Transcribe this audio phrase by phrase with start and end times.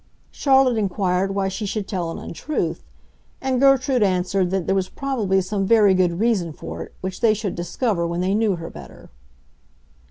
[0.31, 2.83] Charlotte inquired why she should tell an untruth,
[3.39, 7.35] and Gertrude answered that there was probably some very good reason for it which they
[7.35, 9.11] should discover when they knew her better.